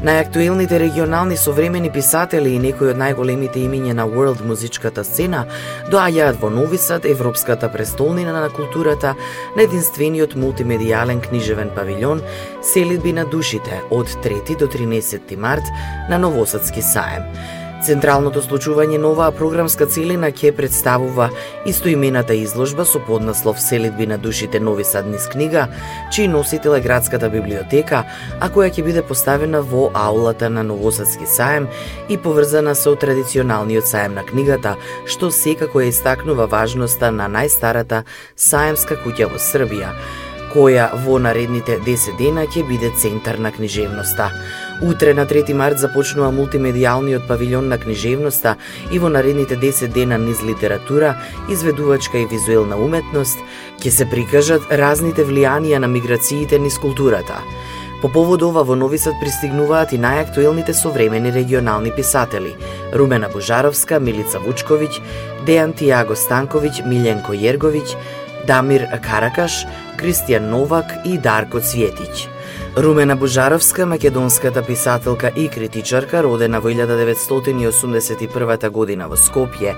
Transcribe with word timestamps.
Најактуелните 0.00 0.78
регионални 0.80 1.36
современи 1.36 1.90
писатели 1.92 2.54
и 2.56 2.60
некои 2.62 2.88
од 2.88 2.96
најголемите 2.96 3.60
имиња 3.60 3.92
на 3.98 4.06
world 4.08 4.40
музичката 4.48 5.04
сцена 5.04 5.42
доаѓаат 5.92 6.40
во 6.40 6.48
Нови 6.48 6.80
Сад, 6.80 7.04
европската 7.04 7.68
престолнина 7.68 8.32
на 8.32 8.48
културата, 8.48 9.12
на 9.56 9.68
единствениот 9.68 10.38
мултимедијален 10.40 11.20
книжевен 11.28 11.76
павилјон 11.76 12.24
Селидби 12.64 13.12
на 13.12 13.28
душите 13.28 13.84
од 13.92 14.08
3 14.24 14.56
до 14.56 14.72
13 14.72 15.36
март 15.36 15.68
на 16.08 16.18
Новосадски 16.18 16.80
саем. 16.80 17.28
Централното 17.80 18.42
случување 18.44 18.98
на 19.00 19.08
оваа 19.08 19.32
програмска 19.32 19.86
целина 19.88 20.28
ќе 20.36 20.50
представува 20.52 21.30
истоимената 21.66 22.34
изложба 22.36 22.84
со 22.84 23.00
поднаслов 23.06 23.56
Селидби 23.60 24.06
на 24.06 24.18
душите. 24.20 24.60
Нови 24.60 24.84
Сад 24.84 25.08
низ 25.08 25.24
книга, 25.32 25.64
чиј 26.12 26.28
носител 26.28 26.76
е 26.76 26.82
градската 26.84 27.30
библиотека, 27.32 28.04
а 28.40 28.50
која 28.52 28.68
ќе 28.68 28.84
биде 28.84 29.02
поставена 29.02 29.62
во 29.64 29.88
аулата 29.96 30.50
на 30.52 30.62
Новосадски 30.62 31.24
саем 31.24 31.68
и 32.08 32.18
поврзана 32.20 32.74
со 32.74 32.92
традиционалниот 32.94 33.88
саем 33.88 34.14
на 34.14 34.28
книгата, 34.28 34.76
што 35.06 35.32
секако 35.32 35.80
ја 35.80 35.88
истакнува 35.88 36.52
важноста 36.52 37.08
на 37.10 37.32
најстарата 37.32 38.04
саемска 38.36 39.00
куќа 39.00 39.32
во 39.32 39.40
Србија, 39.40 39.96
која 40.54 40.90
во 41.04 41.18
наредните 41.18 41.78
10 41.86 42.18
дена 42.18 42.46
ќе 42.46 42.66
биде 42.68 42.90
центар 42.98 43.38
на 43.38 43.52
книжевноста. 43.52 44.30
Утре 44.82 45.14
на 45.14 45.26
3 45.26 45.52
март 45.54 45.78
започнува 45.78 46.30
мултимедијалниот 46.32 47.26
павилјон 47.28 47.68
на 47.68 47.78
книжевноста 47.78 48.56
и 48.92 48.98
во 48.98 49.08
наредните 49.08 49.56
10 49.56 49.92
дена 49.92 50.18
низ 50.18 50.42
литература, 50.42 51.16
изведувачка 51.50 52.18
и 52.18 52.26
визуелна 52.26 52.76
уметност 52.76 53.38
ќе 53.80 53.90
се 53.90 54.08
прикажат 54.08 54.70
разните 54.70 55.24
влијанија 55.24 55.78
на 55.78 55.88
миграциите 55.88 56.58
низ 56.58 56.78
културата. 56.78 57.42
По 58.00 58.08
повод 58.08 58.42
ова 58.42 58.62
во 58.64 58.74
Нови 58.76 58.98
Сад 58.98 59.18
пристигнуваат 59.20 59.92
и 59.92 59.98
најактуелните 60.00 60.72
современи 60.72 61.32
регионални 61.34 61.92
писатели 61.92 62.54
Румена 62.96 63.28
Божаровска, 63.28 64.00
Милица 64.00 64.40
Вучковиќ, 64.40 65.02
Дејан 65.44 65.74
Тиаго 65.76 66.16
Станковиќ, 66.16 66.80
Милјенко 66.88 67.36
Јерговиќ, 67.36 67.92
Дамир 68.48 68.86
Каракаш, 69.04 69.66
Кристијан 70.00 70.48
Новак 70.48 71.04
и 71.04 71.18
Дарко 71.18 71.60
Цвјетиќ. 71.60 72.40
Румена 72.76 73.16
Бужаровска, 73.16 73.86
македонската 73.86 74.62
писателка 74.62 75.32
и 75.36 75.48
критичарка, 75.48 76.22
родена 76.22 76.60
во 76.60 76.70
1981 76.70 78.70
година 78.70 79.08
во 79.08 79.16
Скопје, 79.16 79.74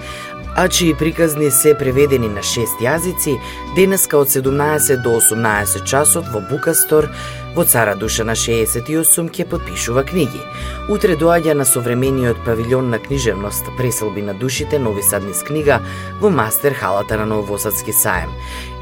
а 0.57 0.69
чии 0.69 0.95
приказни 0.95 1.51
се 1.51 1.75
преведени 1.75 2.29
на 2.29 2.43
шест 2.43 2.81
јазици, 2.81 3.39
денеска 3.77 4.19
од 4.19 4.29
17 4.29 5.03
до 5.03 5.17
18 5.21 5.87
часот 5.89 6.29
во 6.29 6.41
Букастор, 6.41 7.09
во 7.57 7.65
Цара 7.65 7.97
Душа 7.97 8.25
на 8.25 8.37
68 8.37 9.31
ќе 9.31 9.49
подпишува 9.49 10.05
книги. 10.05 10.41
Утре 10.89 11.17
доаѓа 11.17 11.55
на 11.55 11.65
современиот 11.65 12.45
павилјон 12.47 12.93
на 12.93 12.99
книжевност 12.99 13.65
Преселби 13.77 14.23
на 14.23 14.35
душите 14.35 14.79
Нови 14.79 15.03
Саднис 15.03 15.43
книга 15.43 15.81
во 16.21 16.31
Мастер 16.31 16.73
халата 16.73 17.17
на 17.17 17.27
Новосадски 17.27 17.93
саем. 17.93 18.31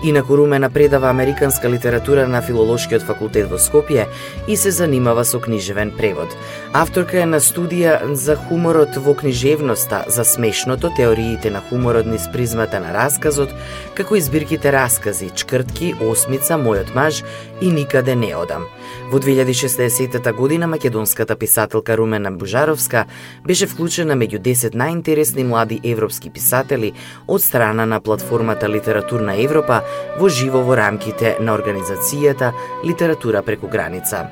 Инаку 0.03 0.37
Румена 0.37 0.71
предава 0.71 1.11
американска 1.11 1.69
литература 1.69 2.27
на 2.29 2.41
Филолошкиот 2.41 3.03
факултет 3.05 3.51
во 3.51 3.59
Скопје 3.61 4.07
и 4.49 4.57
се 4.57 4.71
занимава 4.71 5.25
со 5.29 5.41
книжевен 5.41 5.93
превод. 5.93 6.33
Авторка 6.73 7.21
е 7.21 7.27
на 7.29 7.37
студија 7.37 8.15
за 8.17 8.37
хуморот 8.37 8.97
во 8.97 9.13
книжевноста, 9.13 10.05
за 10.09 10.25
смешното, 10.25 10.89
теориите 10.97 11.51
на 11.51 11.61
хуморот 11.61 12.09
низ 12.09 12.31
призмата 12.33 12.81
на 12.81 12.95
расказот, 12.97 13.53
како 13.95 14.17
и 14.17 14.25
збирките 14.25 14.73
раскази, 14.73 15.29
чкртки, 15.37 15.93
осмица, 16.01 16.57
Мојот 16.57 16.95
маж 16.95 17.21
и 17.61 17.69
Никаде 17.69 18.17
не 18.17 18.33
одам. 18.33 18.65
Во 19.11 19.19
2016 19.19 20.33
година 20.33 20.67
македонската 20.67 21.37
писателка 21.37 21.97
Румена 21.97 22.33
Бужаровска 22.33 23.05
беше 23.47 23.67
вклучена 23.67 24.15
меѓу 24.15 24.39
10 24.39 24.75
најинтересни 24.75 25.45
млади 25.45 25.81
европски 25.85 26.31
писатели 26.31 26.93
од 27.27 27.43
страна 27.43 27.87
на 27.87 28.01
платформата 28.01 28.69
Литературна 28.69 29.35
Европа 29.37 29.83
во 30.19 30.29
живо 30.29 30.63
во 30.63 30.77
рамките 30.77 31.37
на 31.41 31.55
организацијата 31.55 32.53
Литература 32.85 33.43
преку 33.43 33.69
граница. 33.69 34.29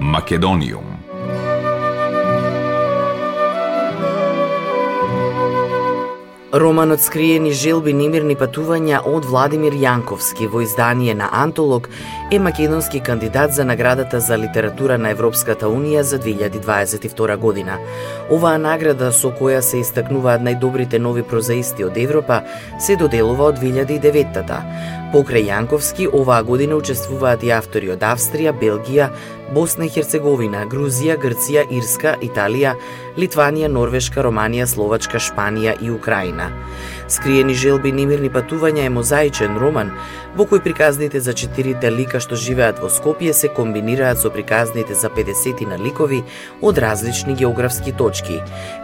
Македониум 0.00 0.95
Романот 6.56 7.02
Скриени 7.04 7.50
желби 7.52 7.92
немирни 7.92 8.32
патувања 8.40 9.02
од 9.04 9.26
Владимир 9.28 9.74
Јанковски 9.76 10.46
во 10.48 10.62
издание 10.64 11.12
на 11.14 11.26
Антолог 11.28 11.90
е 12.32 12.38
македонски 12.40 13.00
кандидат 13.00 13.52
за 13.52 13.64
наградата 13.64 14.20
за 14.20 14.38
литература 14.38 14.96
на 14.98 15.10
Европската 15.12 15.68
Унија 15.68 16.00
за 16.00 16.18
2022 16.18 17.36
година. 17.36 17.76
Оваа 18.32 18.56
награда 18.58 19.12
со 19.12 19.34
која 19.36 19.60
се 19.60 19.82
истакнуваат 19.84 20.40
најдобрите 20.40 20.96
нови 20.98 21.22
прозаисти 21.22 21.84
од 21.84 21.98
Европа 22.00 22.40
се 22.80 22.96
доделува 22.96 23.52
од 23.52 23.60
2009-та. 23.60 24.62
Покрај 25.12 25.50
Јанковски, 25.52 26.08
оваа 26.08 26.42
година 26.42 26.80
учествуваат 26.80 27.44
и 27.44 27.52
автори 27.52 27.92
од 27.92 28.00
Австрија, 28.00 28.56
Белгија, 28.56 29.10
Босна 29.54 29.86
и 29.86 29.90
Херцеговина, 29.94 30.64
Грузија, 30.66 31.14
Грција, 31.22 31.62
Ирска, 31.70 32.16
Италија, 32.22 32.74
Литванија, 33.16 33.68
Норвешка, 33.70 34.24
Романија, 34.26 34.66
Словачка, 34.66 35.20
Шпанија 35.22 35.76
и 35.80 35.90
Украина. 35.94 36.50
Скриени 37.08 37.54
желби 37.54 37.92
немирни 37.94 38.28
патувања 38.34 38.82
е 38.86 38.90
мозаичен 38.90 39.58
роман 39.62 39.92
во 40.36 40.44
кој 40.44 40.60
приказните 40.64 41.20
за 41.22 41.32
четирите 41.38 41.90
лика 41.94 42.18
што 42.20 42.36
живеат 42.36 42.80
во 42.82 42.90
Скопје 42.90 43.32
се 43.32 43.48
комбинираат 43.48 44.18
со 44.18 44.30
приказните 44.34 44.94
за 44.94 45.08
50 45.08 45.62
на 45.70 45.78
ликови 45.78 46.24
од 46.60 46.78
различни 46.82 47.34
географски 47.34 47.92
точки. 47.92 48.40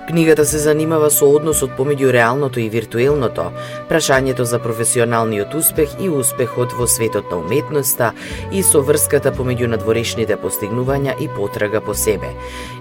Книгата 0.08 0.44
се 0.44 0.58
занимава 0.58 1.10
со 1.10 1.26
односот 1.26 1.74
помеѓу 1.78 2.12
реалното 2.14 2.60
и 2.60 2.68
виртуелното, 2.70 3.50
прашањето 3.90 4.46
за 4.46 4.58
професионалниот 4.62 5.54
успех 5.54 5.98
и 6.00 6.08
успехот 6.08 6.72
во 6.78 6.86
светот 6.86 7.30
на 7.30 7.42
уметноста 7.42 8.12
и 8.52 8.62
со 8.62 8.82
врската 8.82 9.34
помеѓу 9.34 9.66
надворешните 9.74 10.38
постигнувања 10.38 11.18
и 11.20 11.28
потрага 11.28 11.80
по 11.80 11.94
себе. 11.94 12.32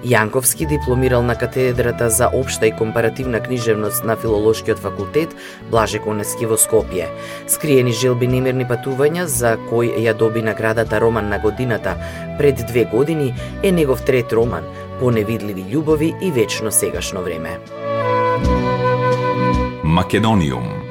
Јанковски 0.06 0.70
дипломирал 0.70 1.24
на 1.24 1.36
катедрата 1.36 2.10
за 2.10 2.30
општа 2.34 2.68
и 2.68 2.78
компаративна 2.78 3.42
книжевност 3.42 4.04
на 4.04 4.16
Филолошкиот 4.16 4.80
факултет 4.80 5.31
Блаже 5.72 6.00
Конецки 6.00 6.46
во 6.46 6.58
Скопје. 6.58 7.08
Скриени 7.48 7.92
желби 7.92 8.28
немирни 8.28 8.66
патувања 8.66 9.26
за 9.26 9.58
кој 9.70 9.96
ја 10.06 10.14
доби 10.18 10.42
наградата 10.42 11.00
Роман 11.00 11.30
на 11.30 11.40
годината 11.40 11.96
пред 12.38 12.66
две 12.68 12.86
години 12.86 13.34
е 13.64 13.72
негов 13.72 14.06
трет 14.06 14.34
роман 14.34 14.64
по 15.00 15.12
невидливи 15.12 15.64
љубови 15.64 16.14
и 16.22 16.32
вечно 16.32 16.72
сегашно 16.72 17.22
време. 17.22 17.60
Македониум 19.84 20.91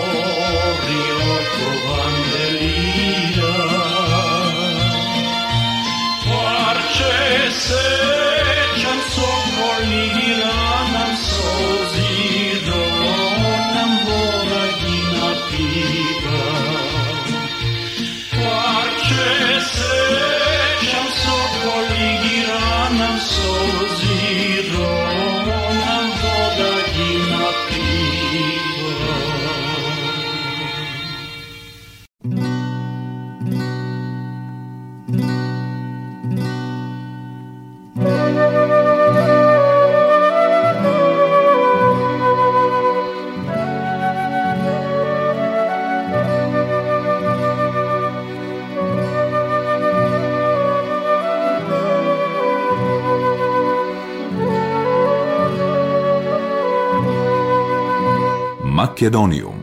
Македониум. 59.01 59.57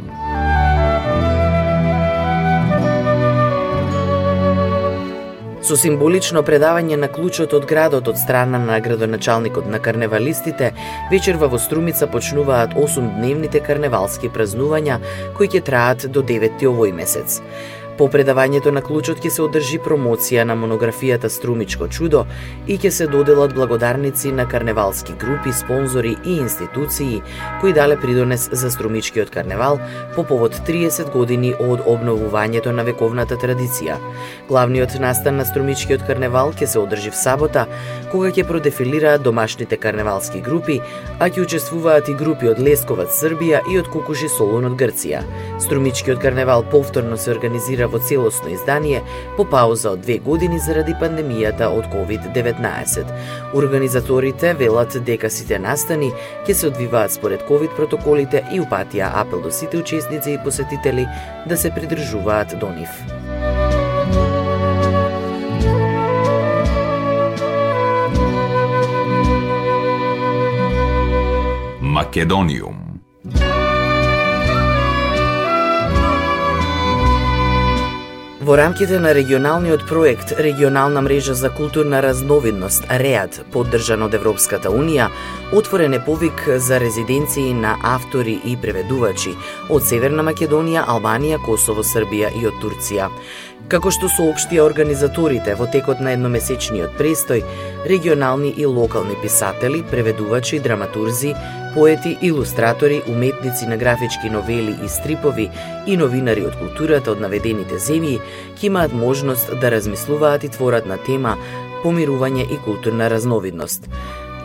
Со 5.62 5.76
символично 5.78 6.40
предавање 6.42 6.96
на 6.98 7.06
клучот 7.12 7.54
од 7.54 7.68
градот 7.70 8.08
од 8.10 8.18
страна 8.18 8.58
на 8.58 8.80
градоначалникот 8.82 9.68
на 9.70 9.78
карневалистите, 9.78 10.72
вечерва 11.12 11.46
во 11.52 11.60
Струмица 11.62 12.08
почнуваат 12.10 12.74
8-дневните 12.74 13.62
карневалски 13.62 14.32
празнувања 14.34 14.98
кои 15.38 15.46
ќе 15.46 15.62
траат 15.70 16.08
до 16.10 16.24
9 16.26 16.64
овој 16.72 16.96
месец. 16.96 17.38
По 17.98 18.06
предавањето 18.06 18.70
на 18.70 18.78
клучот 18.78 19.18
ќе 19.18 19.30
се 19.34 19.40
одржи 19.42 19.80
промоција 19.82 20.44
на 20.46 20.54
монографијата 20.54 21.26
Струмичко 21.34 21.88
чудо 21.90 22.20
и 22.70 22.76
ќе 22.78 22.92
се 22.94 23.06
доделат 23.10 23.56
благодарници 23.56 24.30
на 24.30 24.44
карневалски 24.46 25.16
групи, 25.18 25.52
спонзори 25.52 26.12
и 26.24 26.36
институции 26.38 27.22
кои 27.60 27.72
дале 27.72 27.96
придонес 27.98 28.48
за 28.52 28.70
Струмичкиот 28.70 29.30
карневал 29.34 29.80
по 30.14 30.22
повод 30.22 30.54
30 30.68 31.10
години 31.12 31.50
од 31.58 31.82
обновувањето 31.90 32.70
на 32.70 32.86
вековната 32.86 33.34
традиција. 33.34 33.98
Главниот 34.48 34.94
настан 35.02 35.42
на 35.42 35.48
Струмичкиот 35.50 36.06
карневал 36.06 36.54
ќе 36.54 36.70
се 36.70 36.78
одржи 36.78 37.10
в 37.10 37.18
сабота, 37.18 37.66
кога 38.12 38.30
ќе 38.32 38.44
продефилираат 38.48 39.22
домашните 39.22 39.76
карневалски 39.76 40.40
групи, 40.44 40.78
а 41.18 41.28
ќе 41.28 41.44
учествуваат 41.44 42.08
и 42.08 42.14
групи 42.18 42.48
од 42.50 42.60
Лесковац, 42.62 43.12
Србија 43.20 43.60
и 43.70 43.78
од 43.80 43.90
Кукуши 43.92 44.28
Солун 44.32 44.68
од 44.68 44.76
Грција. 44.80 45.20
Струмичкиот 45.60 46.20
карневал 46.22 46.64
повторно 46.72 47.18
се 47.18 47.32
организира 47.34 47.88
во 47.88 48.00
целосно 48.00 48.52
издание 48.54 49.02
по 49.36 49.44
пауза 49.44 49.92
од 49.92 50.02
две 50.06 50.18
години 50.18 50.58
заради 50.58 50.96
пандемијата 51.00 51.68
од 51.68 51.90
COVID-19. 51.92 53.12
Организаторите 53.54 54.54
велат 54.54 54.98
дека 55.04 55.30
сите 55.30 55.58
настани 55.58 56.12
ќе 56.46 56.52
се 56.54 56.72
одвиваат 56.72 57.12
според 57.12 57.44
COVID 57.48 57.76
протоколите 57.76 58.44
и 58.52 58.60
упатија 58.60 59.12
апел 59.22 59.42
до 59.44 59.50
сите 59.50 59.78
учесници 59.78 60.32
и 60.32 60.44
посетители 60.44 61.06
да 61.46 61.56
се 61.56 61.70
придржуваат 61.74 62.58
до 62.60 62.72
нив. 62.72 63.27
Македониум 72.08 72.88
Во 78.40 78.56
рамките 78.56 78.98
на 78.98 79.14
регионалниот 79.14 79.86
проект 79.88 80.32
Регионална 80.32 81.02
мрежа 81.02 81.34
за 81.34 81.50
културна 81.50 82.02
разновидност 82.02 82.86
РЕАД, 82.90 83.42
поддржан 83.52 84.06
од 84.06 84.14
Европската 84.16 84.72
Унија, 84.72 85.10
отворен 85.52 85.92
е 85.92 86.00
повик 86.04 86.48
за 86.56 86.80
резиденции 86.80 87.52
на 87.52 87.76
автори 87.82 88.38
и 88.44 88.56
преведувачи 88.56 89.34
од 89.68 89.84
Северна 89.84 90.24
Македонија, 90.24 90.86
Албанија, 90.88 91.42
Косово, 91.44 91.84
Србија 91.84 92.32
и 92.32 92.46
од 92.48 92.56
Турција. 92.62 93.10
Како 93.68 93.90
што 93.92 94.08
соопштија 94.08 94.62
организаторите 94.64 95.56
во 95.58 95.66
текот 95.68 95.98
на 96.00 96.14
едномесечниот 96.16 96.94
престој, 96.96 97.42
регионални 97.90 98.54
и 98.56 98.66
локални 98.66 99.16
писатели, 99.22 99.82
преведувачи, 99.90 100.60
драматурзи, 100.64 101.34
поети, 101.74 102.16
илустратори, 102.22 103.02
уметници 103.08 103.66
на 103.66 103.76
графички 103.76 104.30
новели 104.30 104.76
и 104.84 104.88
стрипови 104.88 105.50
и 105.86 105.96
новинари 105.96 106.46
од 106.48 106.56
културата 106.56 107.12
од 107.12 107.20
наведените 107.20 107.76
земји 107.76 108.16
ќе 108.56 108.70
имаат 108.70 108.94
можност 108.94 109.52
да 109.60 109.74
размислуваат 109.74 110.44
и 110.44 110.52
творат 110.54 110.86
на 110.86 110.96
тема 110.96 111.36
помирување 111.82 112.46
и 112.48 112.56
културна 112.64 113.10
разновидност. 113.10 113.90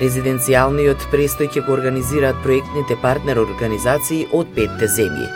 Резиденцијалниот 0.04 1.06
престој 1.14 1.48
ќе 1.54 1.62
го 1.64 1.78
организираат 1.78 2.40
проектните 2.44 2.98
партнер 3.00 3.40
организации 3.40 4.26
од 4.36 4.50
петте 4.56 4.90
земји. 4.92 5.30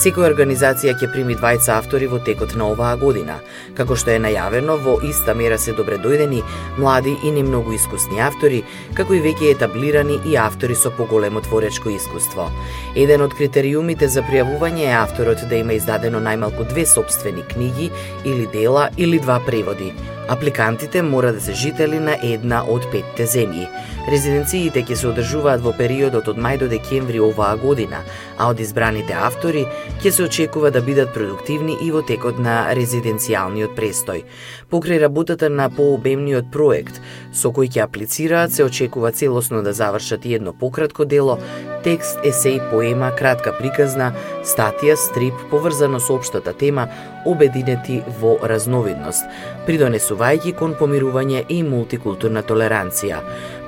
Секоја 0.00 0.30
организација 0.30 0.94
ќе 0.98 1.10
прими 1.12 1.36
двајца 1.36 1.74
автори 1.76 2.08
во 2.10 2.18
текот 2.24 2.54
на 2.58 2.70
оваа 2.72 2.96
година. 3.02 3.36
Како 3.76 3.98
што 4.00 4.14
е 4.14 4.22
најавено, 4.24 4.78
во 4.86 4.94
иста 5.10 5.34
мера 5.38 5.58
се 5.60 5.74
добредојдени 5.76 6.40
млади 6.78 7.14
и 7.22 7.34
немногу 7.36 7.76
искусни 7.76 8.22
автори, 8.28 8.64
како 8.96 9.14
и 9.14 9.22
веќе 9.26 9.52
етаблирани 9.52 10.18
и 10.24 10.38
автори 10.46 10.78
со 10.78 10.94
поголемо 10.96 11.44
творечко 11.44 11.92
искуство. 11.92 12.48
Еден 12.96 13.28
од 13.28 13.36
критериумите 13.36 14.08
за 14.08 14.24
пријавување 14.24 14.88
е 14.88 14.98
авторот 15.04 15.46
да 15.50 15.60
има 15.60 15.76
издадено 15.76 16.24
најмалку 16.24 16.66
две 16.72 16.88
собствени 16.88 17.46
книги 17.54 17.92
или 18.24 18.48
дела 18.56 18.88
или 18.96 19.20
два 19.20 19.38
преводи. 19.46 19.92
Апликантите 20.28 21.02
мора 21.02 21.32
да 21.32 21.40
се 21.40 21.52
жители 21.52 21.98
на 21.98 22.16
една 22.22 22.62
од 22.64 22.86
петте 22.92 23.26
земји. 23.28 23.66
Резиденциите 24.08 24.80
ќе 24.80 24.96
се 24.96 25.08
одржуваат 25.10 25.60
во 25.64 25.74
периодот 25.76 26.30
од 26.32 26.40
мај 26.40 26.58
до 26.62 26.68
декември 26.68 27.20
оваа 27.20 27.56
година, 27.60 28.00
а 28.38 28.48
од 28.50 28.60
избраните 28.60 29.14
автори 29.14 29.64
ќе 30.02 30.10
се 30.10 30.24
очекува 30.24 30.70
да 30.70 30.82
бидат 30.82 31.14
продуктивни 31.14 31.76
и 31.82 31.90
во 31.94 32.02
текот 32.02 32.38
на 32.38 32.74
резиденцијалниот 32.76 33.76
престој. 33.78 34.24
Покрај 34.70 35.00
работата 35.02 35.48
на 35.50 35.68
пообемниот 35.70 36.50
проект, 36.52 37.00
со 37.32 37.52
кој 37.54 37.70
ќе 37.70 37.84
аплицираат, 37.86 38.52
се 38.52 38.64
очекува 38.64 39.12
целосно 39.12 39.62
да 39.62 39.72
завршат 39.72 40.24
и 40.24 40.34
едно 40.34 40.52
пократко 40.52 41.04
дело, 41.04 41.38
текст, 41.84 42.18
есеј, 42.24 42.60
поема, 42.70 43.10
кратка 43.16 43.52
приказна, 43.58 44.12
статија, 44.42 44.96
стрип, 44.96 45.34
поврзано 45.50 46.00
со 46.00 46.16
општата 46.16 46.54
тема, 46.56 46.88
обединети 47.24 48.00
во 48.20 48.36
разновидност, 48.42 49.24
придонесувајќи 49.68 50.54
кон 50.58 50.74
помирување 50.80 51.44
и 51.48 51.62
мултикултурна 51.62 52.42
толеранција. 52.42 53.20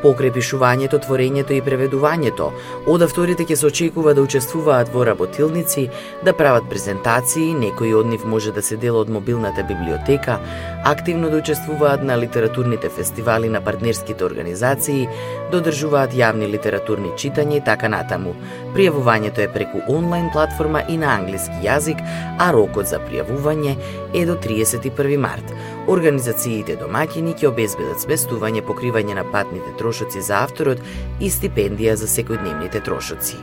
Покрај 0.02 0.30
творењето 1.00 1.52
и 1.56 1.62
преведувањето, 1.62 2.50
од 2.86 3.02
авторите 3.02 3.44
ќе 3.44 3.56
се 3.56 3.66
очекува 3.66 4.14
да 4.14 4.22
учествуваат 4.22 4.92
во 4.92 5.04
работилници, 5.04 5.88
да 6.24 6.32
прават 6.32 6.68
презентации, 6.70 7.54
некои 7.54 7.94
од 7.94 8.06
нив 8.06 8.24
може 8.24 8.52
да 8.52 8.62
се 8.62 8.76
дел 8.76 8.96
од 8.96 9.08
мобилната 9.08 9.64
библиотека, 9.64 10.38
активно 10.84 11.30
да 11.30 11.36
учествуваат 11.36 12.02
на 12.02 12.18
литературните 12.18 12.88
фестивали 12.88 13.48
на 13.48 13.60
партнерските 13.60 14.24
организации, 14.24 15.08
да 15.50 15.58
одржуваат 15.58 16.14
јавни 16.14 16.50
литературни 16.50 17.14
читања 17.16 17.56
и 17.56 17.64
така 17.64 17.88
натаму. 17.88 18.34
Пријавувањето 18.74 19.40
е 19.44 19.52
преку 19.52 19.80
онлайн 19.88 20.30
платформа 20.32 20.82
и 20.88 20.96
на 20.96 21.14
англиски 21.14 21.64
јазик, 21.64 22.02
а 22.38 22.52
рокот 22.52 22.86
за 22.86 23.00
пријавување 23.00 23.76
е 24.14 24.26
до 24.26 24.36
31 24.36 25.16
март. 25.16 25.52
Организациите 25.86 26.74
домаќини 26.80 27.36
ќе 27.38 27.46
обезбедат 27.46 28.02
сместување, 28.02 28.64
покривање 28.66 29.14
на 29.14 29.22
патните 29.30 29.70
трошоци 29.78 30.22
за 30.28 30.40
авторот 30.42 30.82
и 31.22 31.30
стипендија 31.30 31.94
за 32.00 32.08
секојдневните 32.10 32.82
трошоци. 32.88 33.38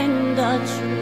And 0.00 0.34
the 0.38 0.56
truth. 0.64 0.99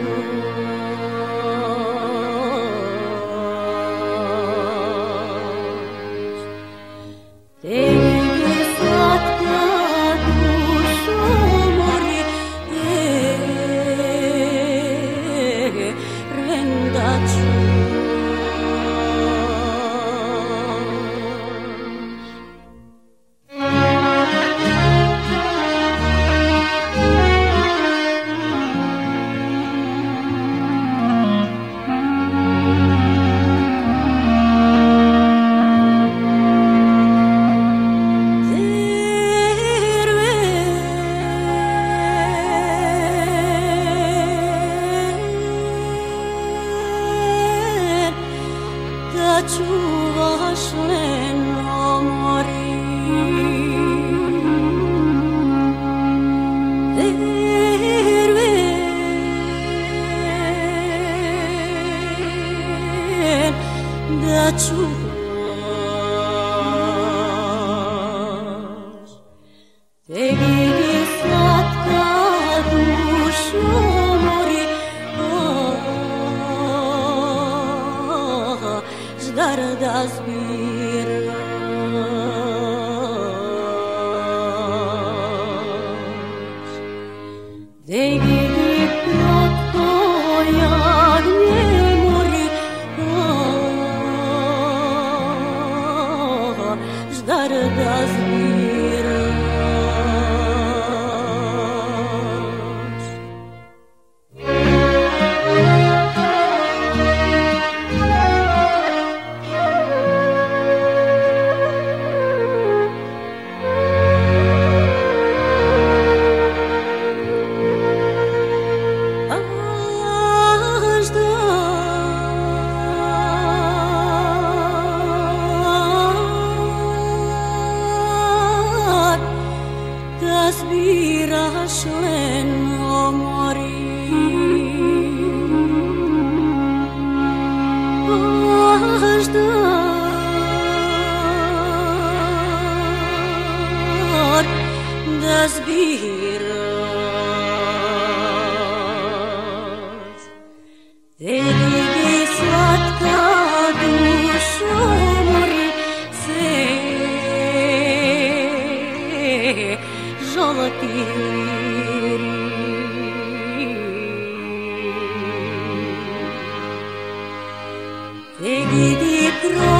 e 168.41 168.65
guidi 168.69 169.31
pro 169.41 169.78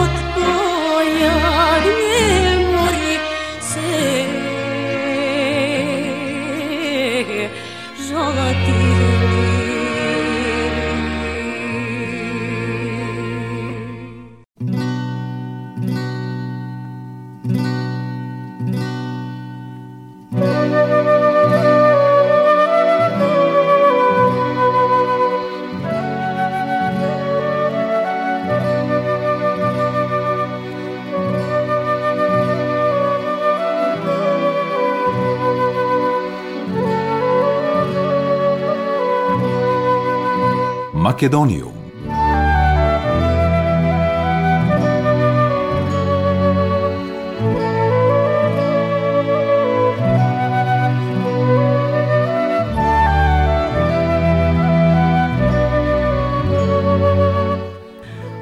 Македониум. 41.19 41.73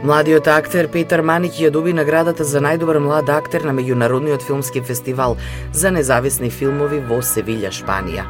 Младиот 0.04 0.48
актер 0.48 0.88
Петар 0.88 1.22
Маник 1.22 1.58
ја 1.60 1.72
доби 1.74 1.92
наградата 1.92 2.46
за 2.46 2.62
најдобар 2.62 3.02
млад 3.02 3.28
актер 3.34 3.66
на 3.66 3.74
меѓународниот 3.74 4.46
филмски 4.46 4.80
фестивал 4.86 5.36
за 5.74 5.90
независни 5.92 6.52
филмови 6.54 7.02
во 7.10 7.18
Севилја, 7.26 7.74
Шпанија. 7.74 8.24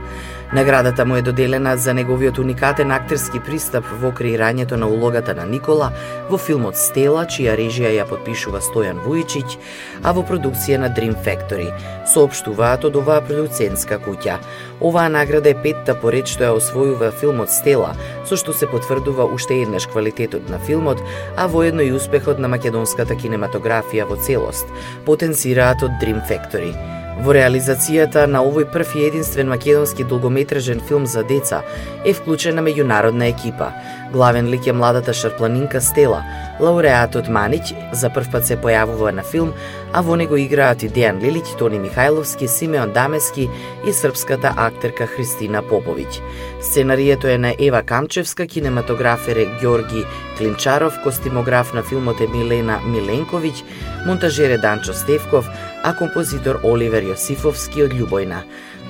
Наградата 0.54 1.06
му 1.06 1.16
е 1.16 1.22
доделена 1.22 1.78
за 1.78 1.94
неговиот 1.94 2.38
уникатен 2.38 2.92
актерски 2.92 3.40
пристап 3.44 3.86
во 4.00 4.14
креирањето 4.16 4.78
на 4.80 4.88
улогата 4.88 5.34
на 5.36 5.44
Никола 5.46 5.90
во 6.30 6.38
филмот 6.40 6.78
Стела, 6.80 7.26
чија 7.28 7.58
режија 7.60 7.92
ја 7.92 8.06
подпишува 8.08 8.62
Стојан 8.64 9.02
Вујчиќ, 9.04 9.58
а 10.04 10.14
во 10.16 10.24
продукција 10.24 10.78
на 10.80 10.88
Dream 10.88 11.18
Factory, 11.26 11.68
соопштуваат 12.14 12.88
од 12.88 12.96
оваа 12.96 13.22
продуцентска 13.28 14.00
куќа. 14.00 14.38
Оваа 14.80 15.10
награда 15.12 15.52
е 15.52 15.58
петта 15.64 15.96
поред 16.00 16.32
што 16.32 16.48
ја 16.48 16.54
освојува 16.56 17.12
филмот 17.12 17.52
Стела, 17.52 17.92
со 18.24 18.40
што 18.40 18.56
се 18.56 18.72
потврдува 18.72 19.28
уште 19.28 19.60
еднаш 19.66 19.90
квалитетот 19.92 20.48
на 20.48 20.60
филмот, 20.60 21.04
а 21.36 21.48
воедно 21.48 21.84
и 21.84 21.92
успехот 21.92 22.40
на 22.40 22.48
македонската 22.48 23.20
кинематографија 23.20 24.08
во 24.08 24.16
целост, 24.16 24.72
потенцираат 25.04 25.84
од 25.84 26.00
Dream 26.00 26.24
Factory. 26.24 26.72
Во 27.18 27.34
реализацијата 27.34 28.28
на 28.30 28.44
овој 28.46 28.68
прв 28.70 28.92
и 28.96 29.08
единствен 29.08 29.50
македонски 29.50 30.04
долгометражен 30.06 30.84
филм 30.88 31.08
за 31.10 31.24
деца 31.26 31.64
е 32.06 32.14
вклучена 32.14 32.62
меѓународна 32.62 33.32
екипа. 33.32 33.72
Главен 34.14 34.48
лик 34.48 34.68
е 34.68 34.74
младата 34.74 35.14
шарпланинка 35.14 35.82
Стела. 35.82 36.22
Лауреатот 36.60 37.28
Манич 37.30 37.74
за 37.92 38.10
прв 38.10 38.30
пат 38.32 38.46
се 38.46 38.58
појавува 38.58 39.12
на 39.12 39.24
филм, 39.24 39.52
а 39.94 40.02
во 40.02 40.16
него 40.16 40.38
играат 40.38 40.84
и 40.84 40.90
Дејан 40.90 41.18
Лилиќ, 41.22 41.58
Тони 41.58 41.80
Михајловски, 41.82 42.48
Симеон 42.48 42.94
Дамески 42.94 43.50
и 43.86 43.94
српската 43.94 44.54
актерка 44.56 45.08
Христина 45.08 45.64
Поповиќ. 45.64 46.22
Сценарието 46.62 47.28
е 47.28 47.38
на 47.38 47.54
Ева 47.60 47.82
Камчевска, 47.82 48.48
кинематографер 48.48 49.36
е 49.36 49.50
Ѓорги 49.62 50.06
Клинчаров, 50.38 51.02
костимограф 51.04 51.74
на 51.74 51.84
филмот 51.84 52.22
е 52.22 52.28
Милена 52.28 52.80
Миленковиќ, 52.86 53.64
монтажер 54.06 54.50
е 54.50 54.58
Данчо 54.58 54.94
Стевков, 54.94 55.50
а 55.84 55.94
композитор 55.98 56.60
Оливер 56.64 57.04
Јосифовски 57.04 57.84
од 57.86 57.94
Љубојна. 57.98 58.42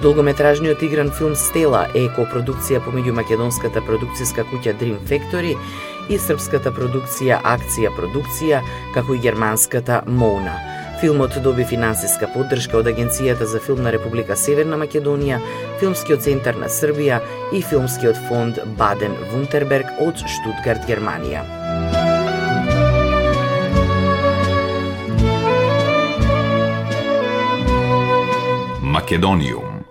Долгометражниот 0.01 0.83
игран 0.85 1.11
филм 1.11 1.35
Стела 1.35 1.87
е 1.97 2.05
копродукција 2.13 2.83
помеѓу 2.85 3.15
македонската 3.17 3.81
продукцијска 3.81 4.45
куќа 4.51 4.75
Dream 4.77 4.99
Factory 5.09 5.55
и 6.09 6.19
српската 6.21 6.71
продукција 6.71 7.41
Акција 7.43 7.91
продукција, 7.97 8.61
како 8.93 9.15
и 9.17 9.21
германската 9.23 10.03
Моуна. 10.07 10.55
Филмот 11.01 11.37
доби 11.45 11.65
финансиска 11.65 12.29
поддршка 12.33 12.79
од 12.79 12.87
Агенцијата 12.89 13.45
за 13.45 13.59
филм 13.61 13.83
на 13.85 13.91
Република 13.93 14.37
Северна 14.37 14.79
Македонија, 14.81 15.37
Филмскиот 15.81 16.25
центар 16.25 16.57
на 16.57 16.71
Србија 16.73 17.21
и 17.53 17.61
Филмскиот 17.61 18.17
фонд 18.29 18.63
Баден 18.79 19.13
Вунтерберг 19.31 19.93
од 20.01 20.25
Штутгарт, 20.25 20.89
Германија. 20.89 21.66
Македониум 29.07 29.85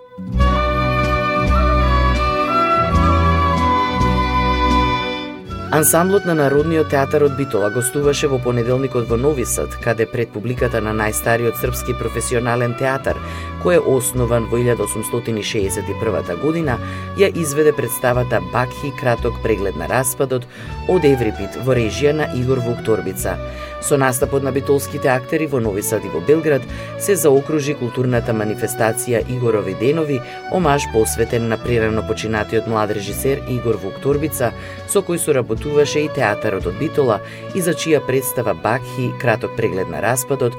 Ансамблот 5.71 6.25
на 6.25 6.33
Народниот 6.37 6.91
театар 6.93 7.25
од 7.25 7.33
Битола 7.35 7.71
гостуваше 7.73 8.29
во 8.29 8.37
понеделникот 8.37 9.09
во 9.09 9.17
Нови 9.17 9.45
Сад, 9.45 9.73
каде 9.83 10.05
пред 10.05 10.29
публиката 10.31 10.81
на 10.85 10.93
најстариот 10.93 11.57
српски 11.57 11.97
професионален 11.97 12.77
театар, 12.77 13.17
кој 13.65 13.75
е 13.75 13.83
основан 13.95 14.45
во 14.53 14.61
1861 14.61 16.37
година, 16.41 16.77
ја 17.17 17.27
изведе 17.33 17.73
представата 17.73 18.39
Бакхи 18.53 18.93
краток 19.01 19.41
преглед 19.43 19.75
на 19.81 19.89
распадот 19.89 20.45
од 20.87 21.09
Еврипит 21.09 21.57
во 21.65 21.73
режија 21.73 22.13
на 22.13 22.29
Игор 22.37 22.61
Вукторбица. 22.61 23.35
Со 23.81 23.97
настапот 23.97 24.43
на 24.43 24.51
битолските 24.51 25.09
актери 25.09 25.47
во 25.47 25.59
Нови 25.59 25.81
Сад 25.81 26.05
и 26.05 26.09
во 26.09 26.19
Белград 26.19 26.61
се 26.99 27.15
заокружи 27.15 27.75
културната 27.77 28.33
манифестација 28.33 29.21
Игорови 29.29 29.75
денови, 29.79 30.21
омаж 30.51 30.87
посветен 30.93 31.47
на 31.47 31.57
прерано 31.57 32.03
починатиот 32.07 32.67
млад 32.67 32.91
режисер 32.91 33.43
Игор 33.49 33.77
Вукторбица, 33.77 34.51
со 34.87 35.01
кој 35.01 35.21
соработуваше 35.21 36.05
и 36.05 36.09
театарот 36.09 36.65
од 36.67 36.79
Битола 36.79 37.21
и 37.53 37.61
за 37.61 37.77
чија 37.77 38.01
представа 38.05 38.53
Бакхи, 38.53 39.13
краток 39.21 39.55
преглед 39.55 39.89
на 39.89 40.01
распадот, 40.01 40.57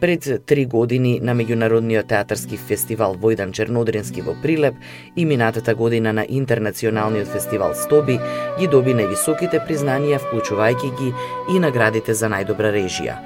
Пред 0.00 0.46
три 0.46 0.62
години 0.66 1.18
на 1.22 1.34
Меѓународниот 1.34 2.06
театарски 2.06 2.54
фестивал 2.56 3.16
Војдан 3.18 3.50
Чернодрински 3.50 4.22
во 4.22 4.36
Прилеп 4.38 4.76
и 5.16 5.24
минатата 5.26 5.74
година 5.74 6.12
на 6.12 6.22
Интернационалниот 6.22 7.26
фестивал 7.26 7.74
Стоби 7.74 8.20
ги 8.60 8.68
доби 8.70 8.94
највисоките 8.94 9.58
признанија, 9.66 10.20
вклучувајќи 10.22 10.90
ги 11.00 11.08
и 11.50 11.58
наградите 11.58 12.14
за 12.14 12.30
најдобра 12.30 12.70
режија. 12.76 13.16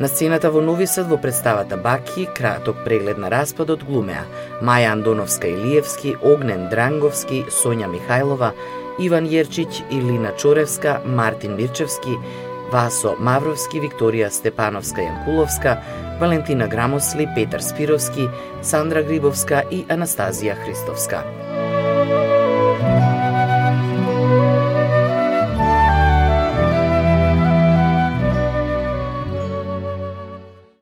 На 0.00 0.08
сцената 0.08 0.48
во 0.50 0.62
Нови 0.64 0.86
Сад 0.88 1.10
во 1.12 1.20
представата 1.20 1.76
Баки, 1.76 2.24
краток 2.36 2.80
преглед 2.86 3.20
на 3.20 3.28
распадот 3.28 3.84
глумеа 3.84 4.24
Маја 4.62 4.94
Андоновска 4.96 5.52
Илиевски, 5.52 6.16
Огнен 6.22 6.70
Дранговски, 6.72 7.44
Сонја 7.52 7.92
Михајлова, 7.92 8.54
Иван 8.98 9.28
Јерчиќ, 9.28 9.92
Илина 9.92 10.32
Чоревска, 10.40 11.02
Мартин 11.04 11.60
Мирчевски, 11.60 12.16
Васо 12.72 13.12
Мавровски, 13.20 13.78
Викторија 13.84 14.32
Степановска 14.32 15.04
Јанкуловска, 15.04 15.76
Валентина 16.20 16.68
Грамосли, 16.68 17.28
Петар 17.34 17.60
Спировски, 17.60 18.28
Сандра 18.62 19.02
Грибовска 19.02 19.64
и 19.70 19.84
Анастазија 19.88 20.54
Христовска. 20.64 21.24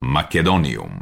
Македониум 0.01 1.02